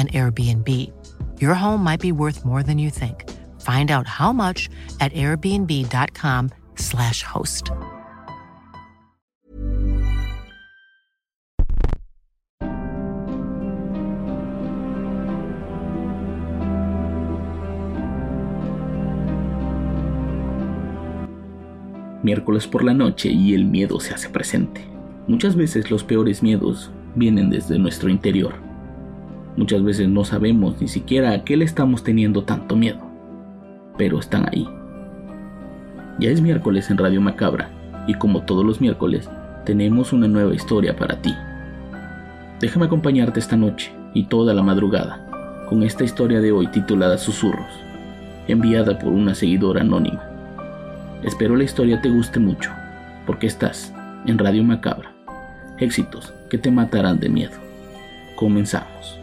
[0.00, 0.66] an Airbnb.
[1.38, 3.28] Your home might be worth more than you think.
[3.60, 4.70] Find out how much
[5.00, 7.70] at airbnb.com/slash host.
[22.22, 24.84] Miércoles por la noche y el miedo se hace presente.
[25.26, 28.69] Muchas veces los peores miedos vienen desde nuestro interior.
[29.56, 33.00] Muchas veces no sabemos ni siquiera a qué le estamos teniendo tanto miedo,
[33.98, 34.68] pero están ahí.
[36.18, 37.70] Ya es miércoles en Radio Macabra
[38.06, 39.28] y como todos los miércoles
[39.64, 41.34] tenemos una nueva historia para ti.
[42.60, 45.26] Déjame acompañarte esta noche y toda la madrugada
[45.68, 47.72] con esta historia de hoy titulada Susurros,
[48.48, 50.24] enviada por una seguidora anónima.
[51.22, 52.70] Espero la historia te guste mucho,
[53.24, 53.94] porque estás
[54.26, 55.12] en Radio Macabra.
[55.78, 57.56] Éxitos que te matarán de miedo.
[58.34, 59.19] Comenzamos.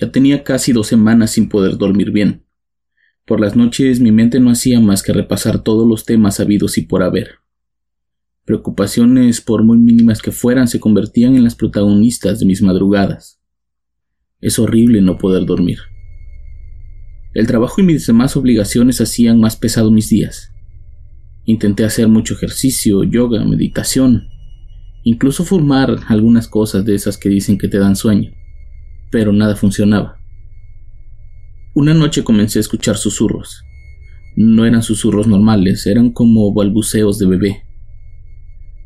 [0.00, 2.46] Ya tenía casi dos semanas sin poder dormir bien.
[3.26, 6.82] Por las noches mi mente no hacía más que repasar todos los temas habidos y
[6.82, 7.40] por haber.
[8.46, 13.40] Preocupaciones, por muy mínimas que fueran, se convertían en las protagonistas de mis madrugadas.
[14.40, 15.78] Es horrible no poder dormir.
[17.34, 20.50] El trabajo y mis demás obligaciones hacían más pesado mis días.
[21.44, 24.28] Intenté hacer mucho ejercicio, yoga, meditación,
[25.04, 28.32] incluso formar algunas cosas de esas que dicen que te dan sueño,
[29.10, 30.16] pero nada funcionaba.
[31.74, 33.64] Una noche comencé a escuchar susurros.
[34.36, 37.62] No eran susurros normales, eran como balbuceos de bebé.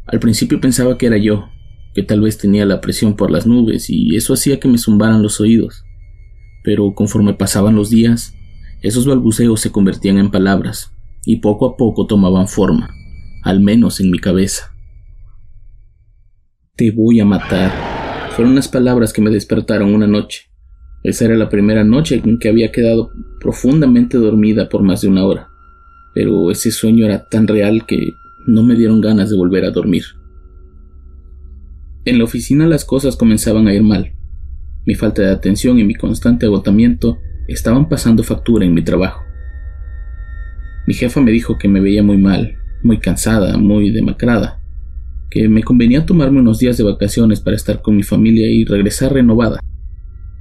[0.06, 1.48] Al principio pensaba que era yo,
[1.94, 5.22] que tal vez tenía la presión por las nubes y eso hacía que me zumbaran
[5.22, 5.84] los oídos.
[6.62, 8.34] Pero conforme pasaban los días,
[8.82, 10.92] esos balbuceos se convertían en palabras
[11.24, 12.90] y poco a poco tomaban forma,
[13.42, 14.74] al menos en mi cabeza.
[16.76, 17.93] Te voy a matar.
[18.34, 20.50] Fueron las palabras que me despertaron una noche.
[21.04, 25.24] Esa era la primera noche en que había quedado profundamente dormida por más de una
[25.24, 25.50] hora.
[26.14, 28.14] Pero ese sueño era tan real que
[28.48, 30.02] no me dieron ganas de volver a dormir.
[32.04, 34.12] En la oficina las cosas comenzaban a ir mal.
[34.84, 39.22] Mi falta de atención y mi constante agotamiento estaban pasando factura en mi trabajo.
[40.88, 44.60] Mi jefa me dijo que me veía muy mal, muy cansada, muy demacrada,
[45.34, 49.12] que me convenía tomarme unos días de vacaciones para estar con mi familia y regresar
[49.12, 49.58] renovada.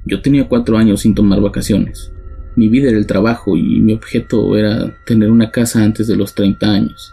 [0.06, 2.14] Yo tenía cuatro años sin tomar vacaciones.
[2.56, 6.36] Mi vida era el trabajo y mi objeto era tener una casa antes de los
[6.36, 7.12] 30 años.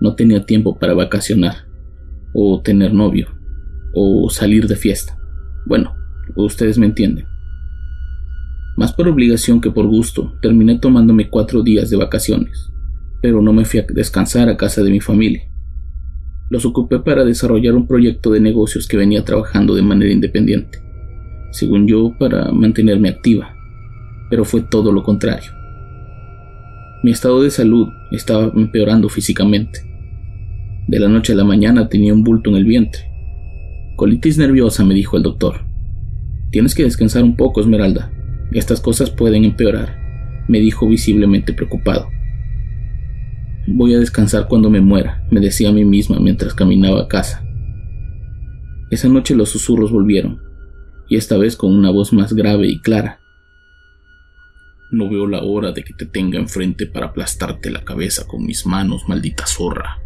[0.00, 1.66] No tenía tiempo para vacacionar
[2.32, 3.28] o tener novio,
[3.92, 5.18] o salir de fiesta.
[5.66, 5.94] Bueno,
[6.34, 7.26] ustedes me entienden.
[8.78, 12.72] Más por obligación que por gusto, terminé tomándome cuatro días de vacaciones,
[13.20, 15.42] pero no me fui a descansar a casa de mi familia.
[16.54, 20.78] Los ocupé para desarrollar un proyecto de negocios que venía trabajando de manera independiente,
[21.50, 23.56] según yo para mantenerme activa,
[24.30, 25.50] pero fue todo lo contrario.
[27.02, 29.80] Mi estado de salud estaba empeorando físicamente
[30.86, 33.02] de la noche a la mañana tenía un bulto en el vientre.
[33.96, 35.64] Colitis nerviosa, me dijo el doctor.
[36.52, 38.12] Tienes que descansar un poco, Esmeralda.
[38.52, 39.98] Estas cosas pueden empeorar,
[40.46, 42.13] me dijo visiblemente preocupado.
[43.66, 47.42] Voy a descansar cuando me muera, me decía a mí misma mientras caminaba a casa.
[48.90, 50.40] Esa noche los susurros volvieron,
[51.08, 53.20] y esta vez con una voz más grave y clara.
[54.90, 58.66] No veo la hora de que te tenga enfrente para aplastarte la cabeza con mis
[58.66, 59.98] manos, maldita zorra.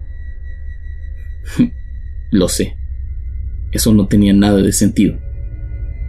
[2.31, 2.77] Lo sé.
[3.73, 5.19] Eso no tenía nada de sentido.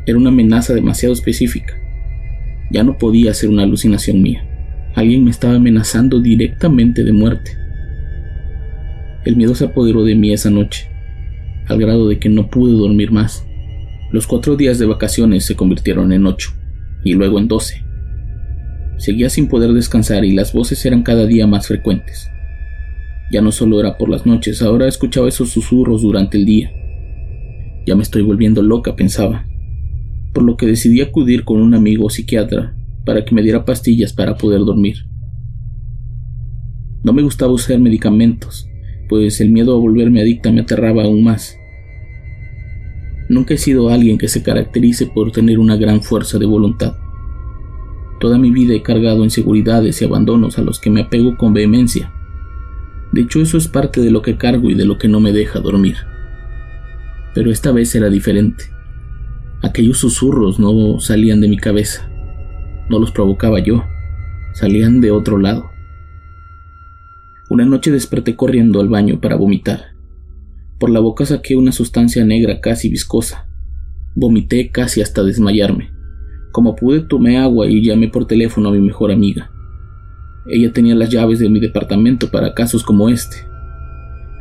[0.05, 1.75] Era una amenaza demasiado específica.
[2.71, 4.48] Ya no podía ser una alucinación mía.
[4.95, 7.51] Alguien me estaba amenazando directamente de muerte.
[9.25, 10.89] El miedo se apoderó de mí esa noche,
[11.67, 13.45] al grado de que no pude dormir más.
[14.11, 16.51] Los cuatro días de vacaciones se convirtieron en ocho,
[17.03, 17.83] y luego en doce.
[18.97, 22.29] Seguía sin poder descansar y las voces eran cada día más frecuentes.
[23.31, 26.71] Ya no solo era por las noches, ahora escuchaba esos susurros durante el día.
[27.85, 29.45] Ya me estoy volviendo loca, pensaba,
[30.33, 32.75] por lo que decidí acudir con un amigo psiquiatra
[33.05, 35.05] para que me diera pastillas para poder dormir.
[37.03, 38.67] No me gustaba usar medicamentos,
[39.07, 41.55] pues el miedo a volverme adicta me aterraba aún más.
[43.29, 46.97] Nunca he sido alguien que se caracterice por tener una gran fuerza de voluntad.
[48.19, 52.11] Toda mi vida he cargado inseguridades y abandonos a los que me apego con vehemencia.
[53.13, 55.31] De hecho, eso es parte de lo que cargo y de lo que no me
[55.31, 55.95] deja dormir.
[57.33, 58.65] Pero esta vez era diferente.
[59.61, 62.08] Aquellos susurros no salían de mi cabeza.
[62.89, 63.83] No los provocaba yo.
[64.53, 65.69] Salían de otro lado.
[67.49, 69.93] Una noche desperté corriendo al baño para vomitar.
[70.79, 73.47] Por la boca saqué una sustancia negra casi viscosa.
[74.15, 75.91] Vomité casi hasta desmayarme.
[76.51, 79.51] Como pude tomé agua y llamé por teléfono a mi mejor amiga.
[80.47, 83.37] Ella tenía las llaves de mi departamento para casos como este.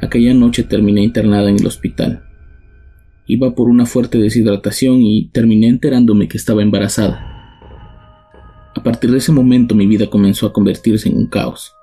[0.01, 2.25] Aquella noche terminé internada en el hospital.
[3.27, 7.38] Iba por una fuerte deshidratación y terminé enterándome que estaba embarazada.
[8.79, 11.75] A partir de ese momento mi vida comenzó a convertirse en un caos.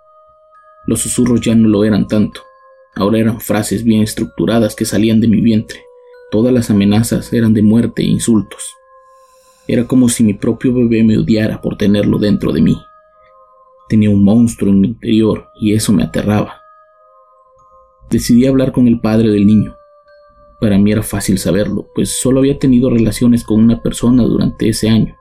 [0.87, 2.39] Los susurros ya no lo eran tanto.
[2.95, 5.81] Ahora eran frases bien estructuradas que salían de mi vientre.
[6.31, 8.73] Todas las amenazas eran de muerte e insultos.
[9.67, 12.81] Era como si mi propio bebé me odiara por tenerlo dentro de mí.
[13.89, 16.61] Tenía un monstruo en mi interior y eso me aterraba.
[18.09, 19.75] Decidí hablar con el padre del niño.
[20.61, 24.87] Para mí era fácil saberlo, pues solo había tenido relaciones con una persona durante ese
[24.87, 25.17] año.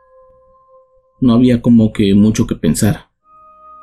[1.25, 3.07] No había como que mucho que pensar.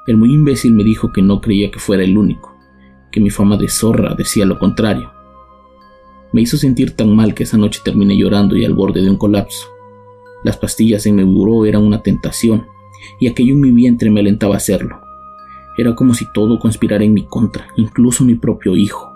[0.06, 2.56] El muy imbécil me dijo que no creía que fuera el único
[3.12, 5.12] que mi fama de zorra decía lo contrario.
[6.34, 9.18] Me hizo sentir tan mal que esa noche terminé llorando y al borde de un
[9.18, 9.66] colapso.
[10.44, 12.68] Las pastillas en mi buró eran una tentación,
[13.20, 15.02] y aquello en mi vientre me alentaba a hacerlo.
[15.80, 19.12] Era como si todo conspirara en mi contra, incluso mi propio hijo.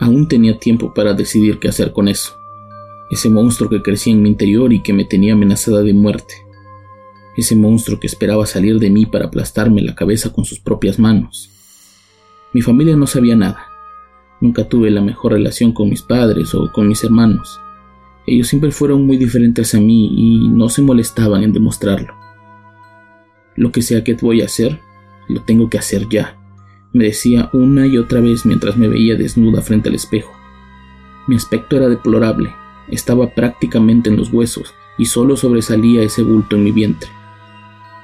[0.00, 2.36] Aún tenía tiempo para decidir qué hacer con eso.
[3.12, 6.45] Ese monstruo que crecía en mi interior y que me tenía amenazada de muerte.
[7.36, 11.50] Ese monstruo que esperaba salir de mí para aplastarme la cabeza con sus propias manos.
[12.52, 13.66] Mi familia no sabía nada.
[14.40, 17.60] Nunca tuve la mejor relación con mis padres o con mis hermanos.
[18.26, 22.14] Ellos siempre fueron muy diferentes a mí y no se molestaban en demostrarlo.
[23.54, 24.80] Lo que sea que voy a hacer,
[25.28, 26.36] lo tengo que hacer ya,
[26.92, 30.32] me decía una y otra vez mientras me veía desnuda frente al espejo.
[31.26, 32.54] Mi aspecto era deplorable,
[32.88, 37.10] estaba prácticamente en los huesos y solo sobresalía ese bulto en mi vientre.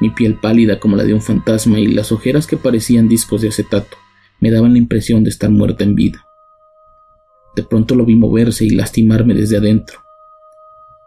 [0.02, 3.50] Mi piel pálida como la de un fantasma y las ojeras que parecían discos de
[3.50, 3.96] acetato
[4.40, 6.26] me daban la impresión de estar muerta en vida.
[7.54, 10.00] De pronto lo vi moverse y lastimarme desde adentro.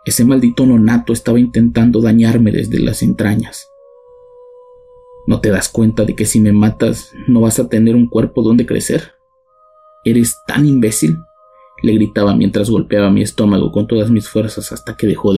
[0.06, 3.68] Ese maldito nonato estaba intentando dañarme desde las entrañas.
[5.27, 8.44] ¿No te das cuenta de que si me matas no vas a tener un cuerpo
[8.44, 9.12] donde crecer?
[10.06, 11.18] ¿Eres tan imbécil?
[11.83, 15.38] le gritaba mientras golpeaba mi estómago con todas mis fuerzas hasta que dejó de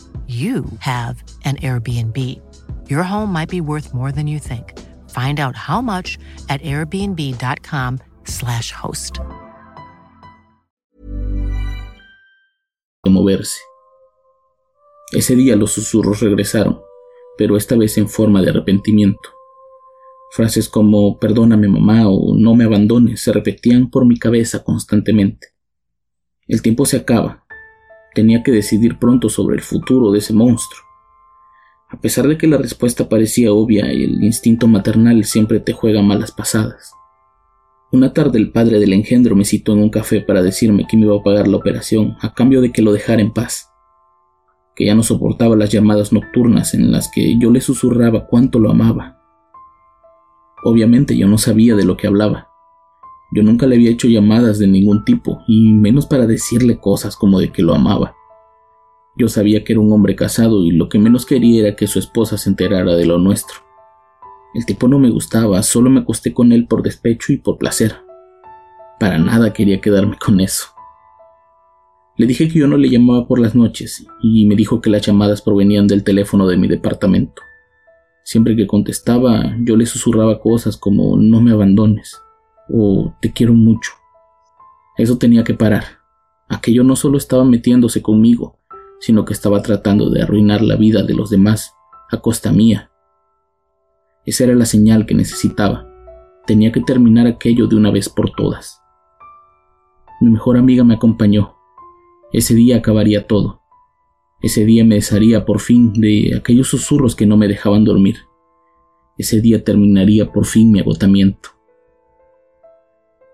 [0.27, 2.15] you have an Airbnb.
[2.89, 4.79] Your home might be worth more than you think.
[5.09, 6.17] Find out how much
[6.47, 9.19] at airbnb.com/slash host.
[13.05, 13.59] Moverse.
[15.11, 16.79] Ese día los susurros regresaron,
[17.37, 19.29] pero esta vez en forma de arrepentimiento.
[20.31, 25.47] Frases como perdóname mamá o no me abandones se repetían por mi cabeza constantemente.
[26.47, 27.40] El tiempo se acaba
[28.13, 30.83] Tenía que decidir pronto sobre el futuro de ese monstruo.
[31.89, 36.31] A pesar de que la respuesta parecía obvia el instinto maternal siempre te juega malas
[36.31, 36.93] pasadas.
[37.91, 41.03] Una tarde el padre del engendro me citó en un café para decirme que me
[41.03, 43.69] iba a pagar la operación a cambio de que lo dejara en paz,
[44.75, 48.71] que ya no soportaba las llamadas nocturnas en las que yo le susurraba cuánto lo
[48.71, 49.19] amaba.
[50.63, 52.50] Obviamente yo no sabía de lo que hablaba,
[53.31, 57.39] yo nunca le había hecho llamadas de ningún tipo, y menos para decirle cosas como
[57.39, 58.13] de que lo amaba.
[59.15, 61.99] Yo sabía que era un hombre casado y lo que menos quería era que su
[61.99, 63.59] esposa se enterara de lo nuestro.
[64.53, 67.95] El tipo no me gustaba, solo me acosté con él por despecho y por placer.
[68.99, 70.65] Para nada quería quedarme con eso.
[72.17, 75.03] Le dije que yo no le llamaba por las noches y me dijo que las
[75.03, 77.41] llamadas provenían del teléfono de mi departamento.
[78.25, 82.21] Siempre que contestaba yo le susurraba cosas como no me abandones
[82.73, 83.91] o te quiero mucho.
[84.97, 85.83] Eso tenía que parar.
[86.49, 88.57] Aquello no solo estaba metiéndose conmigo,
[88.99, 91.73] sino que estaba tratando de arruinar la vida de los demás
[92.09, 92.91] a costa mía.
[94.25, 95.87] Esa era la señal que necesitaba.
[96.45, 98.81] Tenía que terminar aquello de una vez por todas.
[100.19, 101.55] Mi mejor amiga me acompañó.
[102.31, 103.61] Ese día acabaría todo.
[104.41, 108.17] Ese día me desharía por fin de aquellos susurros que no me dejaban dormir.
[109.17, 111.60] Ese día terminaría por fin mi agotamiento.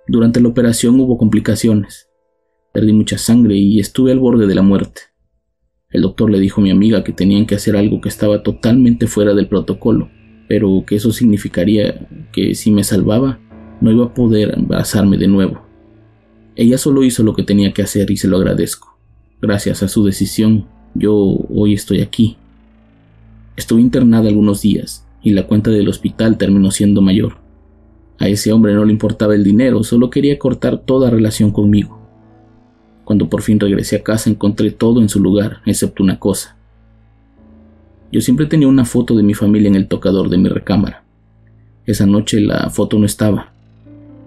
[0.08, 2.08] Durante la operación hubo complicaciones.
[2.72, 5.02] Perdí mucha sangre y estuve al borde de la muerte.
[5.90, 9.08] El doctor le dijo a mi amiga que tenían que hacer algo que estaba totalmente
[9.08, 10.10] fuera del protocolo,
[10.48, 13.40] pero que eso significaría que si me salvaba,
[13.82, 15.62] no iba a poder embarazarme de nuevo.
[16.56, 18.98] Ella solo hizo lo que tenía que hacer y se lo agradezco.
[19.42, 22.38] Gracias a su decisión, yo hoy estoy aquí.
[23.58, 27.47] Estuve internada algunos días y la cuenta del hospital terminó siendo mayor.
[28.20, 32.00] A ese hombre no le importaba el dinero, solo quería cortar toda relación conmigo.
[33.04, 36.58] Cuando por fin regresé a casa encontré todo en su lugar, excepto una cosa.
[38.12, 41.04] Yo siempre tenía una foto de mi familia en el tocador de mi recámara.
[41.86, 43.54] Esa noche la foto no estaba.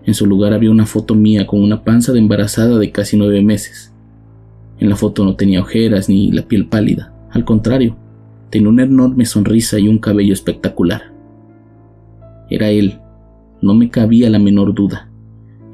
[0.05, 3.43] En su lugar había una foto mía con una panza de embarazada de casi nueve
[3.43, 3.93] meses.
[4.79, 7.97] En la foto no tenía ojeras ni la piel pálida, al contrario,
[8.51, 11.13] tenía una enorme sonrisa y un cabello espectacular.
[12.49, 13.00] Era él,
[13.63, 15.11] no me cabía la menor duda.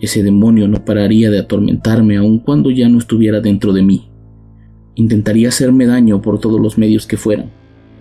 [0.01, 4.11] Ese demonio no pararía de atormentarme aun cuando ya no estuviera dentro de mí.
[4.95, 7.51] Intentaría hacerme daño por todos los medios que fueran,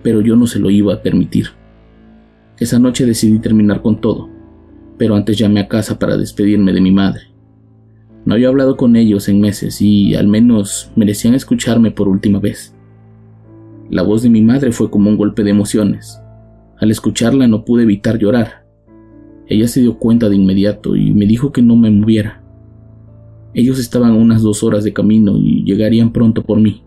[0.03, 1.47] pero yo no se lo iba a permitir.
[2.57, 4.29] Esa noche decidí terminar con todo,
[4.97, 7.21] pero antes llamé a casa para despedirme de mi madre.
[8.25, 12.75] No había hablado con ellos en meses y al menos merecían escucharme por última vez.
[13.89, 16.19] La voz de mi madre fue como un golpe de emociones.
[16.79, 18.64] Al escucharla no pude evitar llorar.
[19.47, 22.43] Ella se dio cuenta de inmediato y me dijo que no me moviera.
[23.53, 26.83] Ellos estaban a unas dos horas de camino y llegarían pronto por mí.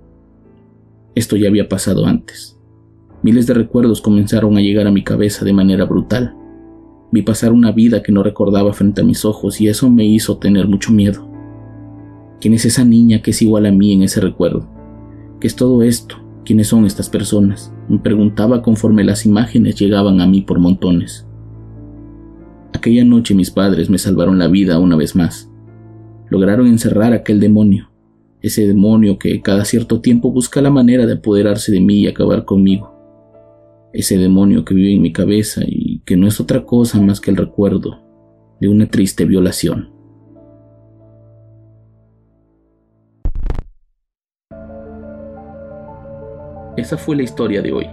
[1.14, 2.58] Esto ya había pasado antes.
[3.22, 6.34] Miles de recuerdos comenzaron a llegar a mi cabeza de manera brutal.
[7.10, 10.38] Vi pasar una vida que no recordaba frente a mis ojos y eso me hizo
[10.38, 11.28] tener mucho miedo.
[12.40, 14.68] ¿Quién es esa niña que es igual a mí en ese recuerdo?
[15.40, 16.16] ¿Qué es todo esto?
[16.44, 17.72] ¿Quiénes son estas personas?
[17.88, 21.27] Me preguntaba conforme las imágenes llegaban a mí por montones.
[22.78, 25.50] Aquella noche mis padres me salvaron la vida una vez más.
[26.30, 27.90] Lograron encerrar aquel demonio,
[28.40, 32.44] ese demonio que cada cierto tiempo busca la manera de apoderarse de mí y acabar
[32.44, 32.94] conmigo.
[33.92, 37.32] Ese demonio que vive en mi cabeza y que no es otra cosa más que
[37.32, 37.98] el recuerdo
[38.60, 39.90] de una triste violación.
[46.76, 47.88] Esa fue la historia de hoy.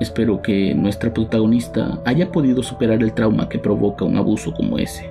[0.00, 5.10] Espero que nuestra protagonista haya podido superar el trauma que provoca un abuso como ese.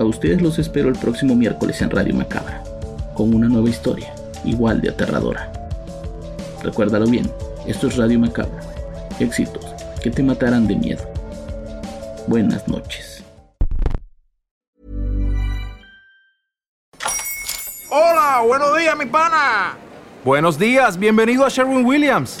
[0.00, 2.64] A ustedes los espero el próximo miércoles en Radio Macabra,
[3.14, 4.12] con una nueva historia,
[4.44, 5.52] igual de aterradora.
[6.64, 7.30] Recuérdalo bien,
[7.64, 8.60] esto es Radio Macabra.
[9.20, 9.64] Éxitos
[10.02, 11.04] que te matarán de miedo.
[12.26, 13.22] Buenas noches.
[17.88, 19.76] Hola, buenos días, mi pana.
[20.24, 22.40] Buenos días, bienvenido a Sherwin Williams.